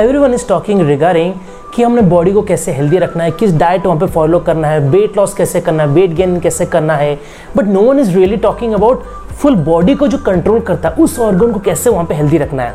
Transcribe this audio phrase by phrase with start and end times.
[0.00, 1.32] Every one is talking regarding
[1.74, 4.80] कि हमने body को कैसे हेल्दी रखना है, किस डाइट वहाँ पे फॉलो करना है
[4.90, 7.18] वेट लॉस कैसे करना है वेट गेन कैसे करना है।
[7.56, 11.18] But no one is really talking about full body को जो कंट्रोल करता है, उस
[11.18, 12.74] ऑर्गन को कैसे वहाँ पे हेल्दी रखना है।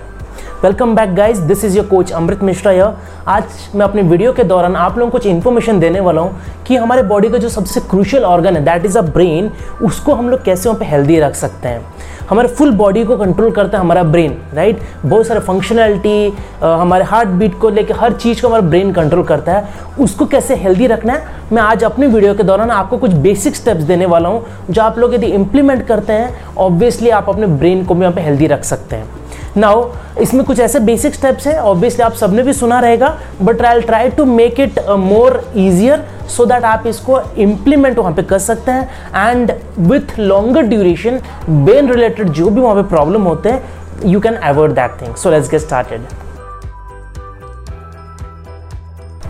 [0.63, 2.95] Welcome back guys this is your coach Amrit Mishra यह
[3.27, 3.43] आज
[3.75, 7.03] मैं अपने वीडियो के दौरान आप लोगों को कुछ इन्फॉर्मेशन देने वाला हूँ कि हमारे
[7.03, 9.51] बॉडी का जो सबसे क्रूशियल ऑर्गन है दैट इज़ अ ब्रेन
[9.83, 11.85] उसको हम लोग कैसे वहाँ पे हेल्दी रख सकते हैं।
[12.29, 17.29] हमारे फुल बॉडी को कंट्रोल करता है हमारा ब्रेन राइट बहुत सारे फंक्शनैलिटी हमारे हार्ट
[17.29, 21.13] बीट को लेकर हर चीज़ को हमारा ब्रेन कंट्रोल करता है। उसको कैसे हेल्दी रखना
[21.13, 21.25] है?
[21.51, 24.97] मैं आज अपनी वीडियो के दौरान आपको कुछ बेसिक स्टेप्स देने वाला हूँ, जो आप
[24.99, 28.63] लोग यदि इम्प्लीमेंट करते हैं ऑब्वियसली आप अपने ब्रेन को भी यहाँ पर हेल्दी रख
[28.63, 29.22] सकते हैं।
[29.57, 29.83] नाउ
[30.21, 34.09] इसमें कुछ ऐसे बेसिक स्टेप्स हैं ऑब्वियसली आप सबने भी सुना रहेगा but I try
[34.09, 39.29] to make it more easier so that आप इसको इम्प्लीमेंट वहाँ पे कर सकते हैं
[39.29, 44.35] and with longer duration brain related जो भी वहाँ पे प्रॉब्लम होते हैं you can
[44.35, 46.22] avoid that thing so let's get started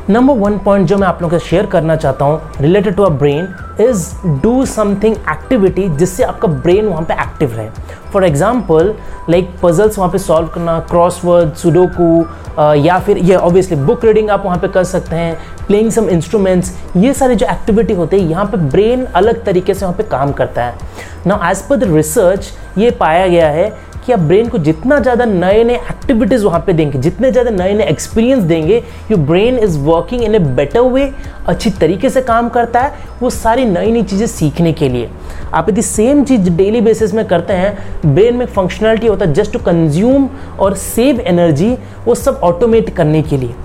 [0.10, 3.10] number one point जो मैं आप लोगों से शेयर करना चाहता हूँ related to a
[3.10, 3.48] brain
[3.82, 4.08] is
[4.42, 7.70] do something activity जिससे आपका ब्रेन वहाँ पे एक्टिव रहे।
[8.14, 8.94] फॉर एग्ज़ाम्पल
[9.30, 12.26] लाइक पजल्स वहाँ पे सॉल्व करना क्रॉसवर्ड सुडोकू
[12.78, 15.38] या फिर ये ऑब्वियसली बुक रीडिंग आप वहाँ पे कर सकते हैं
[15.68, 19.86] प्लेइंग सम इंस्ट्रूमेंट्स ये सारे जो एक्टिविटी होते हैं, यहाँ पे ब्रेन अलग तरीके से
[19.86, 20.76] वहाँ पे काम करता है।
[21.28, 23.72] ना एज पर द रिसर्च ये पाया गया है
[24.06, 27.74] कि आप ब्रेन को जितना ज़्यादा नए नए एक्टिविटीज़ वहाँ पे देंगे, जितने ज़्यादा नए
[27.74, 31.12] नए एक्सपीरियंस देंगे you brain is working in a better way
[31.48, 35.10] अच्छी तरीके से काम करता है, वो सारी नई नई चीज़ें सीखने के लिए।
[35.54, 39.54] आप यदि सेम चीज़ डेली बेसिस में करते हैं ब्रेन में फंक्शनलिटी होता है जस्ट
[39.54, 40.30] टू कंज्यूम
[40.60, 43.56] और सेव एनर्जी वो सब ऑटोमेट करने के लिए।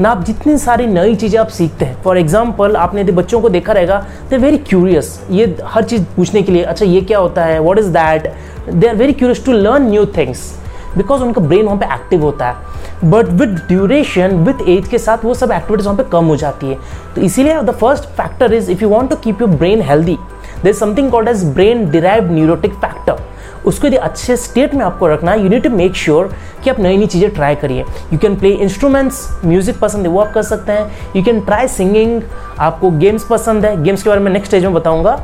[0.00, 3.48] ना आप जितनी सारी नई चीज़ें आप सीखते हैं। फॉर एग्ज़ाम्पल आपने यदि बच्चों को
[3.48, 3.98] देखा रहेगा
[4.30, 7.58] दे वेरी क्यूरियस ये हर चीज़ पूछने के लिए अच्छा ये क्या होता है?
[7.60, 8.32] What is that
[8.70, 10.42] they are very curious to learn new things
[10.96, 15.24] because उनका ब्रेन वहाँ पे एक्टिव होता है। But with duration with age के साथ
[15.24, 16.78] वो सब एक्टिविटीज़ वहाँ पे कम हो जाती है।
[17.14, 20.18] तो इसीलिए the first factor is if you want to keep your brain healthy
[20.62, 23.25] there something called as brain derive neurotic factor
[23.66, 26.34] उसको यदि अच्छे स्टेट में आपको रखना है you need to make sure
[26.64, 30.20] कि आप नई नई चीज़ें ट्राई करिए। You can play instruments music पसंद है, वो
[30.20, 32.22] आप कर सकते हैं। यू कैन ट्राई सिंगिंग
[32.58, 35.16] आपको गेम्स पसंद है। गेम्स के बारे में नेक्स्ट स्टेज में बताऊँगा।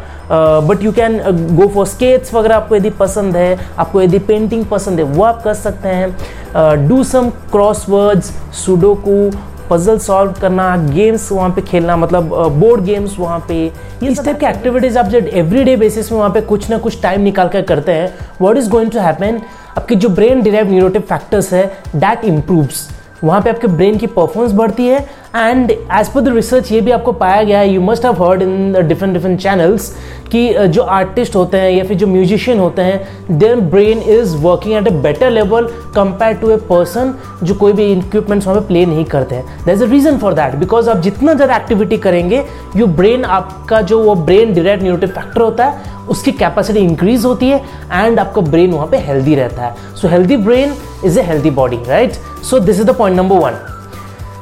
[0.66, 1.20] But you can
[1.56, 5.42] go for skates वगैरह आपको यदि पसंद है, आपको यदि पेंटिंग पसंद है, वो आप
[5.44, 9.30] कर सकते हैं। Do some cross words sudoku
[9.72, 14.38] puzzle solve करना गेम्स वहाँ पे खेलना मतलब बोर्ड गेम्स वहाँ पे ये इस टाइप
[14.38, 17.62] की एक्टिविटीज़ आप जब एवरीडे बेसिस में वहाँ पे कुछ ना कुछ टाइम निकाल कर
[17.65, 19.41] करते हैं what is going to happen
[19.77, 21.66] आपके जो ब्रेन डिराइव न्यूरोटिव फैक्टर्स है
[21.97, 22.88] डैट इम्प्रूव्स
[23.25, 25.06] वहाँ पे आपके ब्रेन की परफॉर्मेंस बढ़ती है
[25.37, 28.43] and as per the research ये भी आपको पाया गया है you must have heard
[28.43, 29.88] in different different channels
[30.32, 34.75] कि जो आर्टिस्ट होते हैं या फिर जो म्यूजिशियन होते हैं their brain is working
[34.75, 38.84] at a better level compare to a person जो कोई भी इक्विपमेंट्स वहाँ पे प्ले
[38.87, 42.44] नहीं करते हैं। There is a reason for that because आप जितना ज़्यादा एक्टिविटी करेंगे
[42.76, 47.48] यू ब्रेन आपका जो वो ब्रेन डिरेक्ट न्यूरोटिव फैक्टर होता है, उसकी कैपेसिटी इंक्रीज होती
[47.48, 47.60] है
[47.92, 51.78] एंड आपका ब्रेन वहाँ पे हेल्दी रहता है। So healthy brain is a healthy body
[51.88, 52.12] right
[52.50, 53.59] so this is the point number one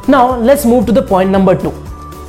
[0.08, 1.72] Now let's move to the point number two.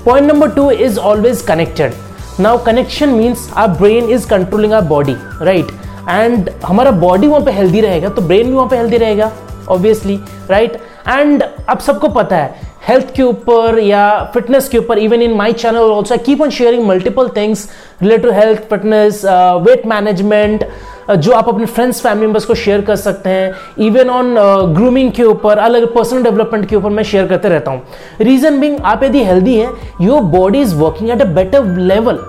[0.04, 1.96] Point number two is always connected.
[2.40, 5.72] Now connection means our brain is controlling our body, right?
[6.10, 9.32] And हमारा body वहाँ पे healthy रहेगा तो brain भी वहाँ पे healthy रहेगा
[9.70, 10.16] obviously
[10.50, 10.74] right
[11.08, 14.04] and अब सबको पता है हेल्थ के ऊपर या
[14.34, 17.68] फिटनेस के ऊपर even in my channel also keep on sharing multiple things
[18.02, 19.22] related to health fitness
[19.68, 20.66] weight management
[21.12, 23.54] जो आप अपने फ्रेंड्स फैमिली मेंबर्स को शेयर कर सकते हैं.
[23.86, 24.36] इवन ऑन
[24.74, 27.82] ग्रूमिंग के ऊपर अलग पर्सनल डेवलपमेंट के ऊपर मैं शेयर करते रहता हूँ.
[28.22, 29.72] रीजन बिंग आप यदि हेल्दी हैं
[30.02, 32.20] your body is working at a better level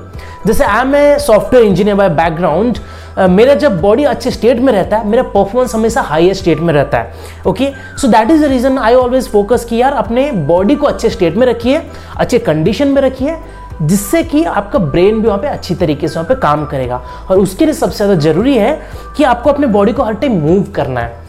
[0.47, 2.79] जैसे I am a software engineer by background
[3.19, 6.99] मेरा जब बॉडी अच्छे स्टेट में रहता है, मेरा परफॉर्मेंस हमेशा हाईएस्ट स्टेट में रहता
[6.99, 7.15] है
[7.47, 7.69] okay
[8.01, 11.37] so that is the reason I always focus कि यार अपने बॉडी को अच्छे स्टेट
[11.37, 11.83] में रखिए,
[12.17, 13.37] अच्छे कंडीशन में रखिए,
[13.83, 17.01] जिससे कि आपका ब्रेन भी वहाँ पे अच्छी तरीके से वहाँ पे काम करेगा।
[17.31, 18.81] और उसके लिए सबसे ज़्यादा ज़रूरी है
[19.17, 21.21] कि आपको अपने बॉडी को हर टाइम मूव करना है।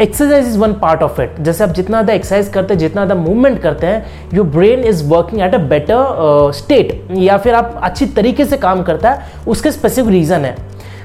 [0.00, 3.20] Exercise is one part of it जैसे आप जितना ज़्यादा एक्सरसाइज करते हैं, जितना ज़्यादा
[3.20, 8.06] मूवमेंट करते हैं your brain is working at a better state या फिर आप अच्छी
[8.08, 10.56] तरीके से काम करता है, उसके स्पेसिफिक रीज़न है।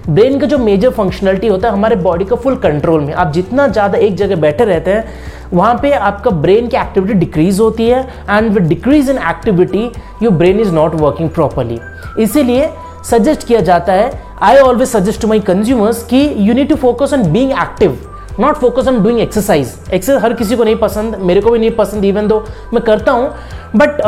[0.05, 3.67] ब्रेन का जो मेजर फंक्शनलिटी होता है, हमारे बॉडी का फुल कंट्रोल में। आप जितना
[3.67, 5.05] ज़्यादा एक जगह बैठे रहते हैं,
[5.53, 9.83] वहाँ पे आपका ब्रेन की एक्टिविटी डिक्रीज होती है and with decrease in activity
[10.23, 11.79] your brain is not working properly
[12.19, 12.69] इसीलिए
[13.05, 14.11] सजेस्ट किया जाता है
[14.41, 17.97] I always suggest to my consumers कि you need to focus on being active
[18.39, 21.71] not focus on doing exercise exercise हर किसी को नहीं पसंद, मेरे को भी नहीं
[21.71, 23.29] पसंद इवन दो मैं करता हूँ.
[23.75, 24.01] But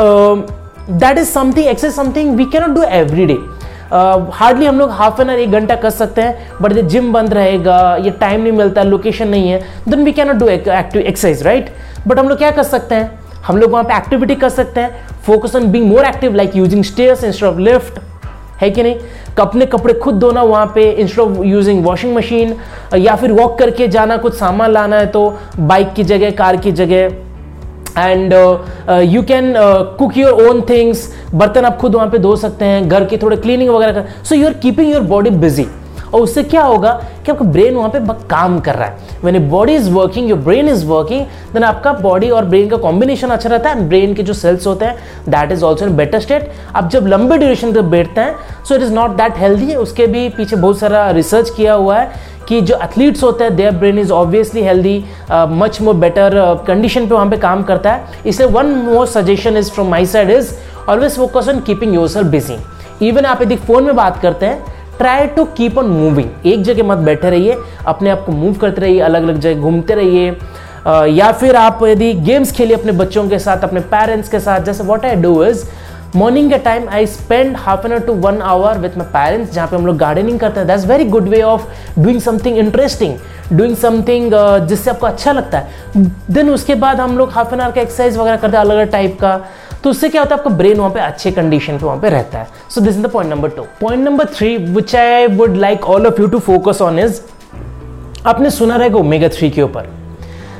[0.90, 3.38] that is something exercise something we cannot do every day
[4.32, 7.34] hardly हम लोग हाफ़ एन आवर एक घंटा कर सकते हैं बट ये जिम बंद
[7.34, 11.70] रहेगा, ये टाइम नहीं मिलता लोकेशन नहीं है then we cannot do active exercise right
[12.06, 13.10] but हम लोग क्या कर सकते हैं?
[13.46, 15.06] हम लोग वहाँ पे एक्टिविटी कर सकते हैं.
[15.26, 18.00] Focus on being more active like using stairs instead of lift
[18.60, 18.96] है कि नहीं?
[19.38, 22.54] अपने कपड़े खुद धोना वहाँ पे instead of using washing machine
[22.96, 26.72] या फिर वॉक करके जाना, कुछ सामान लाना है तो बाइक की जगह कार की
[26.72, 27.14] जगह।
[27.98, 28.32] And
[29.04, 29.52] you can
[29.98, 33.36] cook your own things बर्तन आप खुद वहाँ पे धो सकते हैं, घर के थोड़े
[33.36, 35.66] क्लीनिंग वगैरह कर। So you are keeping your body busy
[36.16, 36.92] और उससे क्या होगा
[37.24, 37.98] कि आपका ब्रेन वहाँ पे
[38.28, 41.92] काम कर रहा है। When a body is working your brain is working then आपका
[41.92, 44.96] बॉडी और ब्रेन का कॉम्बिनेशन अच्छा रहता है ब्रेन के जो सेल्स होते हैं
[45.28, 48.82] that is also in better state आप जब लंबे ड्यूरेशन तक बैठते हैं so it
[48.82, 52.78] is not that healthy उसके भी पीछे बहुत सारा रिसर्च किया हुआ है कि जो
[52.82, 54.98] एथलीट्स होते हैं their brain is obviously healthy
[55.32, 56.32] much more better
[56.66, 60.30] condition पे वहाँ पे काम करता है। इसलिए one more suggestion is from my side
[60.30, 60.54] is
[60.88, 62.56] always focus on keeping yourself busy
[63.02, 66.88] even आप यदि फ़ोन में बात करते हैं try to keep on moving एक जगह
[66.88, 67.56] मत बैठे रहिए,
[67.86, 70.36] अपने आप को मूव करते रहिए अलग अलग जगह घूमते रहिए।
[71.10, 74.84] या फिर आप यदि गेम्स खेलिए अपने बच्चों के साथ, अपने पेरेंट्स के साथ। जैसे
[74.84, 75.64] what I do is
[76.16, 79.66] morning के time I spend half an hour to one hour with my parents जहाँ
[79.68, 81.66] पे हम लोग गार्डनिंग करते हैं। That's very good way of
[81.98, 83.14] doing something interesting
[83.52, 84.30] doing something
[84.68, 88.16] जिससे आपको अच्छा लगता है। देन उसके बाद हम लोग हाफ़ एन आवर का एक्सरसाइज
[88.16, 89.40] वगैरह करते हैं अलग अलग टाइप का।
[89.86, 92.38] तो उससे क्या होता है, आपका ब्रेन वहाँ पे अच्छे कंडीशन पे वहाँ पे रहता
[92.38, 95.84] है। So this is the point number two point number three which I would like
[95.86, 97.20] all of you to focus on is
[98.26, 99.88] आपने सुना रहेगा ओमेगा थ्री के ऊपर।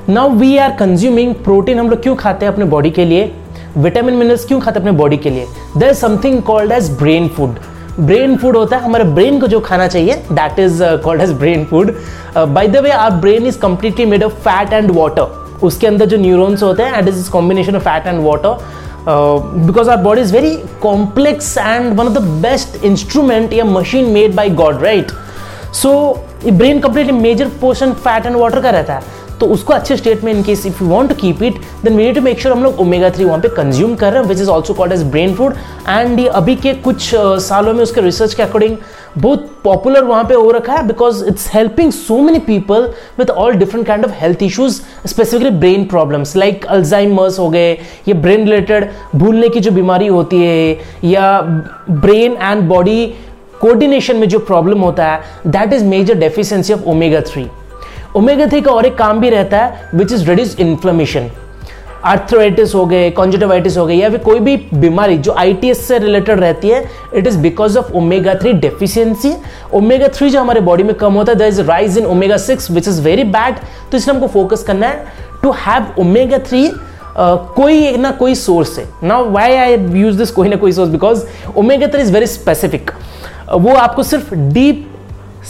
[0.08, 3.32] Now we are consuming protein हम लोग क्यों खाते हैं अपने बॉडी के लिए?
[3.76, 5.46] विटामिन मिनरल्स क्यों खाते हैं अपने बॉडी के लिए?
[5.76, 7.58] There is something called as brain food
[8.00, 11.64] brain food होता है, हमारे ब्रेन को जो खाना चाहिए that is called as brain
[11.64, 11.94] food
[12.36, 16.16] by the way our brain is completely made of fat and water उसके अंदर जो
[16.16, 20.50] न्यूरोन्स होते हैं it is combination of fat and water because our body is very
[20.82, 25.10] complex and one of the best instrument या machine made by God right
[25.74, 25.92] so
[26.46, 30.32] brain completely major portion fat and water का रहता है। तो उसको अच्छे state में
[30.32, 31.54] in case if you want to keep it
[31.84, 34.22] then we need to make sure हम लोग ओमेगा थ्री वहाँ पे कंज्यूम कर रहे
[34.22, 35.54] हैं which is also called as brain food
[35.88, 38.76] and ये अभी के कुछ uh, सालों में उसके रिसर्च के अकॉर्डिंग
[39.18, 43.54] बहुत पॉपुलर वहाँ पे हो रखा है because it's helping so many people with all
[43.54, 47.72] different kind of health issues specifically brain problems like Alzheimer's हो गए,
[48.08, 51.40] ये ब्रेन रिलेटेड भूलने की जो बीमारी होती है, या
[51.90, 53.06] ब्रेन एंड बॉडी
[53.60, 57.46] कोऑर्डिनेशन में जो प्रॉब्लम होता है that is major deficiency of omega three
[58.16, 61.30] omega three का और एक काम भी रहता है which is reduce inflammation
[62.06, 66.40] arthritis हो गए कॉन्जिटिवाइटिस हो गए, या फिर कोई भी बीमारी जो आईटीएस से रिलेटेड
[66.40, 69.32] रहती है it is because of omega three deficiency
[69.74, 72.88] omega three जो हमारे बॉडी में कम होता है is rise in omega six which
[72.88, 73.56] is very bad
[73.90, 75.06] तो इसलिए हमको फोकस करना है
[75.42, 76.70] टू हैव ओमेगा थ्री
[77.18, 80.90] कोई एक ना कोई सोर्स है। ना वाई आई यूज़ दिस कोई ना कोई source
[80.90, 81.24] because
[81.56, 82.90] omega three is very specific
[83.52, 84.86] वो आपको सिर्फ़ डीप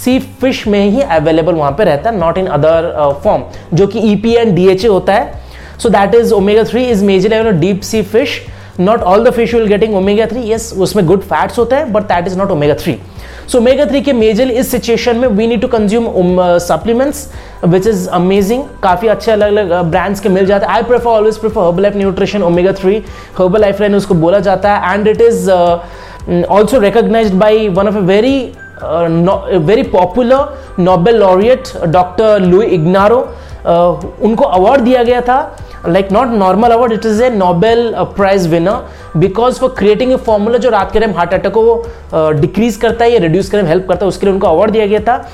[0.04, 2.92] सी फ़िश में ही अवेलेबल वहाँ पे रहता है नॉट इन अदर
[3.24, 3.42] फॉर्म
[3.76, 5.44] जो कि ई पी एंड डीएचए होता है।
[5.78, 8.40] So that is omega three is major deep sea fish
[8.80, 12.02] not all the fish will getting omega three yes उसमें गुड फैट्स होते हैं but
[12.08, 12.98] that is not omega three
[13.48, 17.26] so omega three के major इस situation में we need to consume supplements
[17.64, 21.36] which is amazing काफ़ी अच्छे अलग अलग ब्रांड्स के मिल जाते हैं। I prefer always
[21.38, 22.96] prefer Herbalife nutrition omega three
[23.60, 28.00] Herbalife line उसको बोला जाता है and it is also recognise by one of a
[28.06, 28.38] very
[29.66, 33.20] very popular Nobel laureate doctor Louis Ignarro
[33.66, 35.38] उनको अवार्ड दिया गया था।
[35.88, 40.58] Like not normal award it is a Nobel prize winner because for creating a formula
[40.58, 43.70] जो रात के time heart attack को decrease uh, करता है या रिड्यूस करने में
[43.70, 45.24] हेल्प करता है उसके लिए उनको अवार्ड दिया गया था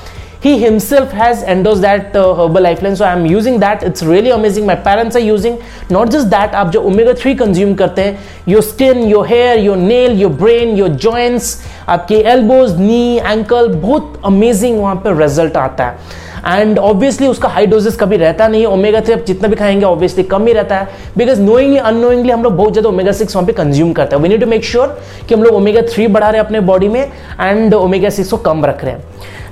[0.43, 4.31] he himself has endorsed that uh, herbal lifeline so i am using that it's really
[4.31, 5.59] amazing my parents are using
[5.91, 9.77] not just that आप जो omega 3 consume करते हैं your skin your hair your
[9.83, 11.53] nail your brain your joints
[11.89, 17.67] आपके elbows knee ankle बहुत amazing वहाँ पे result आता है एंड ऑब्वियसली उसका हाई
[17.67, 20.89] डोजेस कभी रहता नहीं ओमेगा थ्री आप जितना भी खाएँगे ऑब्वियसली कम ही रहता है।
[21.19, 24.29] बिकॉज़ नोइंगली अनोइंगली हम लोग बहुत ज़्यादा ओमेगा सिक्स वहाँ पे कंज्यूम करते हैं। We
[24.29, 27.01] need to make sure कि हम लोग ओमेगा थ्री बढ़ा रहे हैं अपने बॉडी में
[27.41, 29.05] एंड ओमेगा सिक्स को कम रख रहे हैं।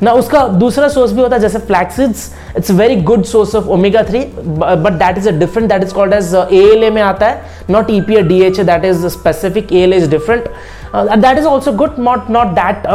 [0.03, 4.03] ना उसका दूसरा सोर्स भी होता है, जैसे flaxseeds it's very good source of omega
[4.03, 7.27] three but that is a different that is called as A L A में आता
[7.27, 10.49] है। Not E P A D H A that is specific A L is different
[10.95, 12.87] that is also good not not that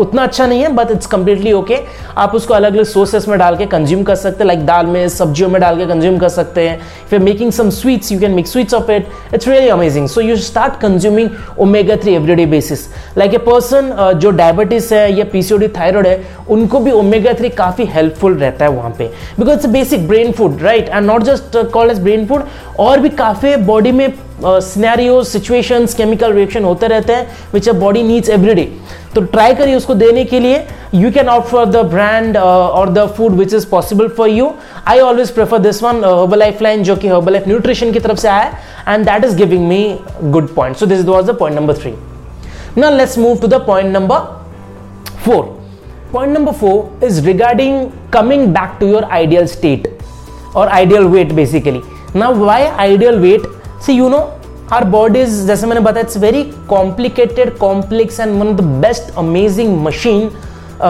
[0.00, 1.78] उतना अच्छा नहीं है but it's completely okay
[2.18, 5.08] आप उसको अलग अलग सोर्सेस में डाल के कंज्यूम कर सकते हैं लाइक दाल में,
[5.08, 6.80] सब्जियों में डाल के कंज्यूम कर सकते हैं.
[7.10, 10.36] फिर making some sweets you can make sweets of it it's really amazing so you
[10.38, 11.30] start consuming
[11.60, 12.86] omega three everyday basis
[13.18, 17.84] like a person जो डायबिटीज़ है, या पीसीओडी थायराइड है, उनको भी ओमेगा थ्री काफ़ी
[17.86, 19.10] हेल्पफुल रहता है वहाँ पे.
[19.38, 22.42] Because it's basic brain food right and not just called as brain food
[22.80, 24.08] और भी काफ़ी बॉडी में
[24.44, 28.70] सिनेरियो सिचुएशंस केमिकल रिएक्शन होते रहते हैं which a body needs every day
[29.14, 30.64] तो ट्राई करिए उसको देने के लिए।
[30.94, 34.50] You can opt for the brand और the food which is possible for you
[34.88, 38.18] I always prefer this one herbal life line जो कि हर्बल लाइफ न्यूट्रिशन की तरफ़
[38.18, 38.52] से आया
[38.88, 41.94] and that is giving me good point so this was the point number three
[42.76, 44.16] now let's move to the point number
[45.22, 45.38] 4
[46.10, 47.78] point number 4 is regarding
[48.10, 49.88] coming back to your ideal state,
[50.54, 51.82] or ideal weight basically.
[52.14, 53.18] Now, why ideal
[53.80, 54.24] see, you know,
[54.70, 59.76] our bodies जैसे मैंने बताया it's very complicated complex and one of the best amazing
[59.84, 60.30] machine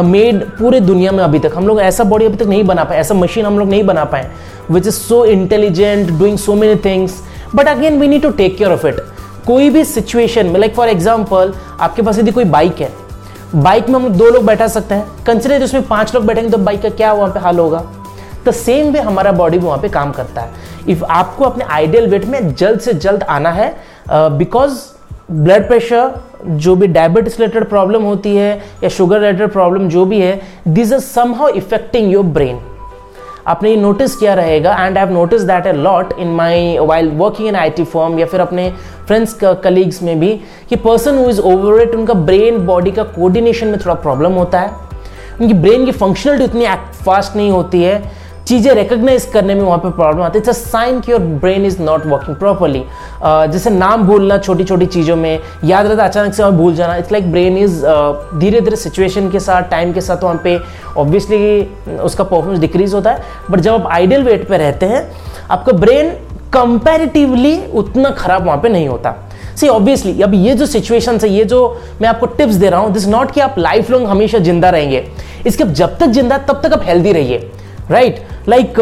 [0.05, 2.99] made पूरे दुनिया में अभी तक। हम लोग ऐसा बॉडी अभी तक नहीं बना पाए,
[2.99, 4.31] ऐसा मशीन हम लोग नहीं बना पाए
[4.71, 7.23] which is so intelligent doing so many things
[7.55, 9.01] but again we need to take care of it
[9.47, 12.91] कोई भी सिचुएशन में लाइक फॉर एग्ज़ाम्पल आपके पास यदि कोई बाइक है
[13.55, 16.83] बाइक में हम दो लोग बैठा सकते हैं। कंसिडर उसमें पाँच लोग बैठेंगे तो बाइक
[16.83, 17.79] का क्या वहाँ पे हाल होगा?
[18.45, 22.25] तो सेम वे हमारा बॉडी वहाँ पे काम करता है। इफ़ आपको अपने आइडियल वेट
[22.27, 23.75] में जल्द से जल्द आना है
[24.11, 24.79] बिकॉज़
[25.31, 30.21] ब्लड प्रेशर जो भी डायबिटीज़ रिलेटेड प्रॉब्लम होती है, या शुगर रिलेटेड प्रॉब्लम जो भी
[30.21, 32.61] है this is somehow affecting your brain
[33.47, 37.09] आपने ये नोटिस किया रहेगा and I have notice that a lot in my while
[37.19, 38.71] working in I T form या फिर अपने
[39.07, 40.33] फ्रेंड्स कलीग्स में भी,
[40.69, 44.61] कि person who is over it उनका ब्रेन बॉडी का कोऑर्डिनेशन में थोड़ा प्रॉब्लम होता
[44.61, 44.71] है।
[45.41, 46.67] उनकी ब्रेन की फंक्शनलिटी उतनी
[47.05, 48.03] फास्ट नहीं होती है।
[48.49, 51.65] चीज़ें रिकग्नाइज करने में वहाँ पे प्रॉब्लम आती है। इट्स अ साइन कि your brain
[51.67, 52.83] is not working properly
[53.53, 57.13] जैसे नाम भूलना छोटी छोटी चीज़ों में, याद रहता अचानक से वहाँ भूल जाना। इट्स
[57.13, 57.85] लाइक ब्रेन इज़
[58.39, 60.59] धीरे धीरे सिचुएशन के साथ टाइम के साथ वहाँ पे
[60.97, 65.07] ऑब्वियसली उसका परफॉर्मेंस डिक्रीज होता है। बट जब आप आइडियल वेट पर रहते हैं,
[65.51, 66.11] आपका ब्रेन
[66.53, 69.15] कंपेरेटिवली उतना खराब वहाँ पे नहीं होता।
[69.57, 72.93] सी ऑब्वियसली अब ये जो सिचुएशन है, ये जो मैं आपको टिप्स दे रहा हूँ
[72.93, 75.07] दिस नॉट कि आप लाइफ लॉन्ग हमेशा ज़िंदा रहेंगे।
[75.47, 77.51] इसके जब तक ज़िंदा तब तक आप हेल्दी रहिए।
[77.91, 78.75] राइट लाइक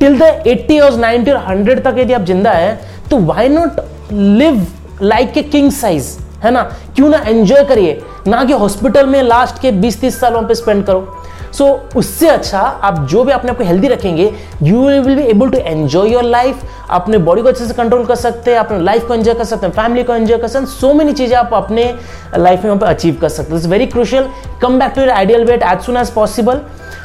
[0.00, 2.78] टिल द 80 और 90 और 100 तक यदि आप ज़िंदा है
[3.10, 3.80] तो why not
[4.12, 4.66] live
[5.02, 6.62] like a king size है ना?
[6.96, 8.00] क्यों ना एंजॉय करिए?
[8.26, 11.22] ना कि हॉस्पिटल में लास्ट के 20-30 सालों पे स्पेंड करो।
[11.52, 14.24] सो so, उससे अच्छा आप जो भी अपने आपको हेल्दी रखेंगे
[14.62, 18.14] you will be able to enjoy your life अपने बॉडी को अच्छे से कंट्रोल कर
[18.14, 20.72] सकते हैं अपने लाइफ को एंजॉय कर सकते हैं फैमिली को एंजॉय कर सकते हैं।
[20.72, 21.92] सो मेनी चीज़ें आप अपने
[22.36, 24.28] लाइफ में अचीव कर सकते हैं। It's very crucial
[24.62, 26.60] come back to your ideal weight as soon as possible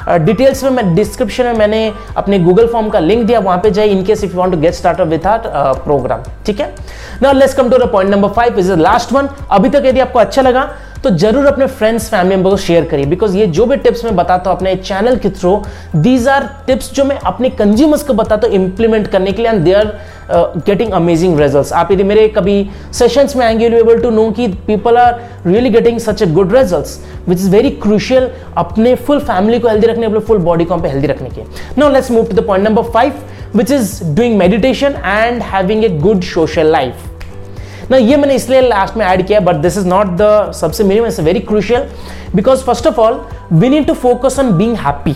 [0.09, 1.81] details में मैं डिस्क्रिप्शन में मैंने
[2.17, 5.01] अपने गूगल फॉर्म का लिंक दिया, वहाँ पे जाए in case if you to get start
[5.01, 5.41] with our
[5.83, 6.73] program ठीक है?
[7.21, 9.99] Now let's come to the point number five is the last one अभी तक यदि
[9.99, 10.69] आपको अच्छा लगा
[11.03, 14.15] तो ज़रूर अपने फ्रेंड्स फैमिली मेंबर को शेयर करिए। बिकॉज़ ये जो भी टिप्स मैं
[14.15, 15.55] बताता हूँ अपने चैनल के थ्रू
[15.95, 19.63] दीज आर टिप्स जो मैं अपने कंज्यूमर्स को बताता हूँ इंप्लीमेंट करने के लिए and
[19.63, 19.85] they are
[20.65, 24.97] getting amazing results आप यदि मेरे कभी सेशंस में आएँगे एबल टू नो कि people
[24.97, 29.67] are really getting such a good result which is very crucial अपने फुल फैमिली को
[29.67, 31.43] हेल्दी रखने, अपने फुल बॉडी को हेल्दी रखने के
[31.77, 33.13] now let's move to the point number five
[33.55, 37.10] which is doing meditation and having a good social life
[37.91, 41.07] ना, ये मैंने इसलिए लास्ट में ऐड किया but this is not the सबसे minimum
[41.07, 41.87] it's very crucial
[42.35, 43.21] because first of all
[43.53, 45.15] we need to focus on being happy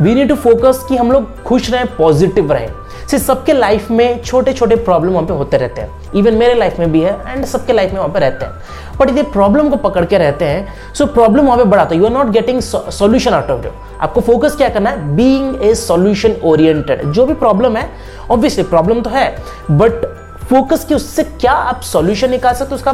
[0.00, 2.68] we need to focus कि हम लोग खुश रहें पॉजिटिव रहें।
[3.10, 6.78] से सबके लाइफ में छोटे छोटे प्रॉब्लम वहाँ पे होते रहते हैं। इवन मेरे लाइफ
[6.78, 8.52] में भी है एंड सबके लाइफ में वहाँ पे रहते हैं।
[8.98, 12.06] बट यदि प्रॉब्लम को पकड़ के रहते हैं सो प्रॉब्लम वहाँ पे बढ़ाता है। You
[12.06, 15.16] are not getting solution out of it आपको फोकस क्या करना है?
[15.16, 17.88] बीइंग ए सॉल्यूशन ओरिएंटेड जो भी प्रॉब्लम है
[18.30, 19.28] ऑब्वियसली प्रॉब्लम तो है
[19.70, 20.06] बट
[20.50, 22.92] फोकस की उससे क्या आप सॉल्यूशन निकाल सकते हो, उसका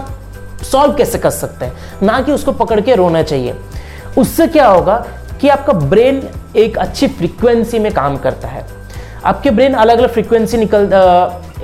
[0.63, 1.73] सॉल्व कैसे कर सकते हैं?
[2.03, 3.55] ना कि उसको पकड़ के रोना चाहिए।
[4.19, 4.97] उससे क्या होगा
[5.41, 6.23] कि आपका ब्रेन
[6.57, 8.67] एक अच्छी फ्रीक्वेंसी में काम करता है।
[9.25, 10.91] आपके ब्रेन अलग अलग फ्रीक्वेंसी निकल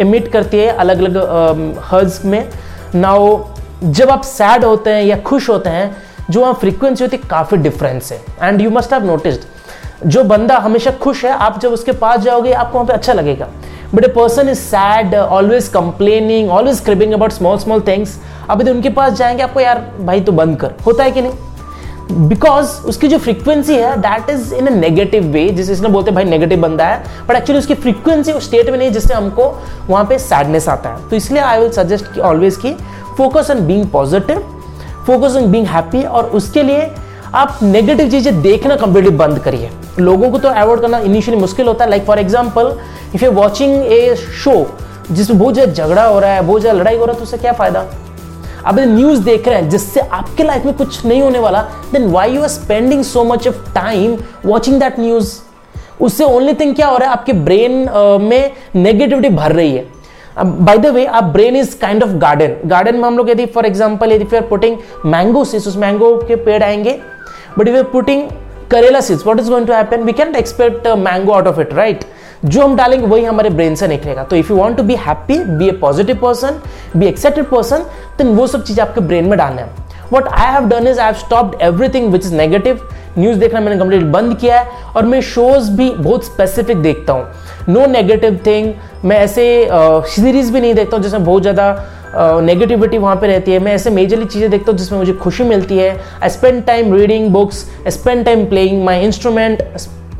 [0.00, 2.49] इमिट करती है अलग अलग हर्ज में।
[2.95, 3.38] नाउ
[3.85, 5.97] जब आप सैड होते हैं या खुश होते हैं,
[6.30, 9.40] जो वहाँ फ्रीक्वेंसी होती है, काफ़ी डिफरेंस है। And you must have noticed
[10.07, 13.49] जो बंदा हमेशा खुश है, आप जब उसके पास जाओगे, आपको वहाँ पे अच्छा लगेगा।
[13.95, 18.19] But a person is sad always complaining always cribbing about small small things
[18.50, 22.28] अब यदि उनके पास जाएँगे, आपको यार, भाई तो बंद कर। होता है कि नहीं?
[22.28, 26.14] बिकॉज़ उसकी जो फ्रीक्वेंसी है that is in a negative way जिसे इसने बोलते हैं,
[26.14, 29.49] भाई नेगेटिव बंदा है। बट एक्चुअली उसकी फ्रीक्वेंसी उस स्टेट में नहीं जिससे हमको
[29.88, 32.73] वहाँ पे सैडनेस आता है। तो इसलिए आई विल सजेस्ट ऑलवेज की
[33.17, 34.38] focus on being positive
[35.07, 36.90] focus on being happy और उसके लिए
[37.35, 41.85] आप नेगेटिव चीज़ें देखना कंप्लीटली बंद करिए। लोगों को तो अवॉइड करना इनिशियली मुश्किल होता
[41.85, 42.73] है। Like for example
[43.15, 44.55] if you watching a show
[45.11, 47.39] जिसमें बहुत ज़्यादा झगड़ा हो रहा है, बहुत ज़्यादा लड़ाई हो रहा है तो उससे
[47.39, 47.85] क्या फ़ायदा?
[48.67, 52.35] अब न्यूज़ देख रहे हैं, जिससे आपके लाइफ में कुछ नहीं होने वाला then why
[52.35, 54.17] you are spending so much of time
[54.47, 55.39] watching that news
[56.01, 57.13] उससे ओनली थिंग क्या हो रहा है?
[57.13, 57.73] आपके ब्रेन
[58.23, 59.87] में नेगेटिविटी भर रही है।
[60.39, 63.67] बाय द वे आप brain is kind of garden garden में हम लोग यदि फॉर
[63.67, 66.99] एग्ज़ाम्पल यदि फिर पुटिंग मैंगो सीड्स उस मैंगो के पेड़ आएँगे
[67.59, 68.29] but if you putting
[68.71, 72.05] karela seeds what is going to happen we can expect mango out of it right
[72.45, 75.38] जो हम डालेंगे वही हमारे ब्रेन से निकलेगा। तो if you want to be happy
[75.38, 76.61] be a positive person
[76.97, 77.85] be excited person
[78.19, 81.07] then वो सब चीज़ें आपके ब्रेन में डालना है। What I have done is I
[81.07, 82.88] have stopped everything which is negative
[83.19, 87.27] news देखना मैंने कंप्लीट बंद किया है और मैं शोज़ भी बहुत स्पेसिफिक देखता हूँ।
[87.69, 88.73] नो नेगेटिव थिंग
[89.05, 91.73] मैं ऐसे सीरीज़ uh, भी नहीं देखता हूँ जिसमें बहुत ज़्यादा
[92.15, 95.79] नेगेटिविटी वहाँ पे रहती है। मैं ऐसे मेजरली चीज़ें देखता हूँ जिसमें मुझे खुशी मिलती
[95.79, 95.91] है।
[96.23, 99.62] I spend time reading books I spend time playing my instrument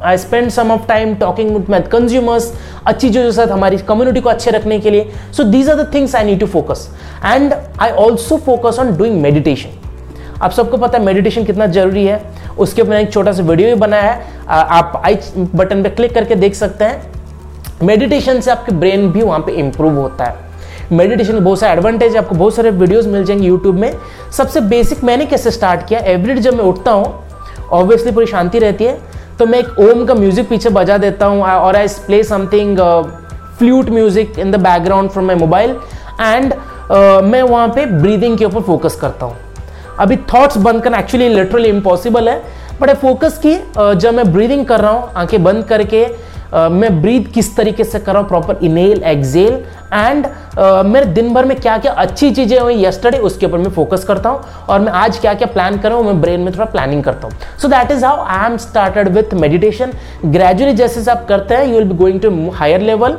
[0.03, 2.53] I spend some of time talking with my consumers
[2.87, 5.91] अच्छी चीज़ों के साथ हमारी कम्युनिटी को अच्छे रखने के लिए। So these are the
[5.95, 6.89] things I need to focus
[7.25, 9.71] and I also focus on doing meditation
[10.43, 12.21] आप सबको पता है मेडिटेशन कितना ज़रूरी है।
[12.59, 16.35] उसके ऊपर एक छोटा सा वीडियो भी बनाया है। आप आई बटन पे क्लिक करके
[16.35, 20.47] देख सकते हैं। मेडिटेशन से आपके ब्रेन भी वहाँ पे इंप्रूव होता है।
[20.93, 23.93] मेडिटेशन के बहुत सारे एडवांटेज आपको बहुत सारे वीडियोस मिल जाएँगे यूट्यूब में।
[24.37, 27.15] सबसे बेसिक मैंने कैसे स्टार्ट किया एवरीडे जब मैं उठता हूँ
[27.73, 28.99] ऑब्वियसली पूरी शांति रहती है
[29.39, 32.79] तो मैं एक ओम का म्यूज़िक पीछे बजा देता हूँ और I play something
[33.59, 35.77] flute music in the background from my mobile
[36.21, 36.55] and
[37.25, 39.37] मैं वहाँ पे ब्रीदिंग के ऊपर फोकस करता हूँ।
[40.01, 42.43] अभी थॉट्स बंद करना एक्चुअली लिटरली इम्पॉसिबल है
[42.81, 43.55] बट आई फोकस की
[43.99, 46.07] जब मैं ब्रीदिंग कर रहा हूँ, आँखें बंद करके
[46.55, 48.29] मैं ब्रीथ किस तरीके से कर रहा हूँ?
[48.29, 49.65] प्रॉपर इनेल एक्सेल
[49.95, 50.27] एंड
[50.87, 54.29] मेरे दिन भर में क्या क्या अच्छी चीज़ें हुई यस्टरडे उसके ऊपर मैं फोकस करता
[54.29, 57.05] हूँ और मैं आज क्या क्या प्लान कर रहा हूँ, मैं ब्रेन में थोड़ा प्लानिंग
[57.05, 59.93] करता हूँ। So that is how I am started with meditation
[60.27, 63.19] gradually जैसे आप करते हैं you will be going to higher level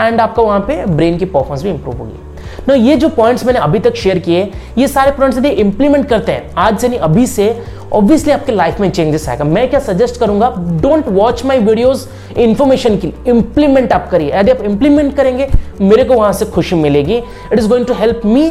[0.00, 2.23] and आपका वहाँ पे ब्रेन की परफॉर्मेंस भी इंप्रूव होगी।
[2.68, 6.32] ना, ये जो पॉइंट्स मैंने अभी तक शेयर किए, ये सारे पॉइंट्स यदि इंप्लीमेंट करते
[6.32, 7.56] हैं, आज से नहीं, अभी से
[7.92, 10.48] ऑब्वियसली आपके लाइफ में चेंजेस आएगा। मैं क्या सजेस्ट करूँगा
[10.82, 12.06] don't watch my videos
[12.38, 15.48] information की इंप्लीमेंट आप करिए। यदि आप इंप्लीमेंट करेंगे,
[15.80, 18.50] मेरे को वहाँ से खुशी मिलेगी। It is going to help me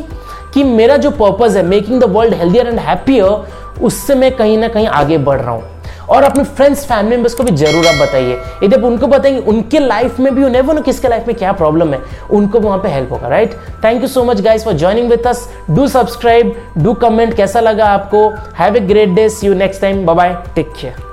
[0.54, 4.68] कि मेरा जो पर्पज है making the world healthier and happier उससे मैं कहीं ना
[4.68, 5.64] कहीं आगे बढ़ रहा हूँ।
[6.10, 9.80] और अपने फ्रेंड्स फैमिली मेंबर्स को भी ज़रूर आप बताइए। यदि आप उनको बताएँगे, उनके
[9.80, 12.90] लाइफ में भी उन्हें नो किसके लाइफ में क्या प्रॉब्लम है। उनको भी वहाँ पर
[12.90, 16.94] हेल्प होगा right thank you so much guys for joining with us do subscribe do
[16.96, 18.30] comment कैसा लगा आपको?
[18.60, 21.13] Have a great day see you next time bye take care